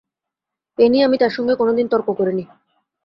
[0.77, 2.43] এ নিয়ে আমি তাঁর সঙ্গে কোনোদিন তর্ক করি নি।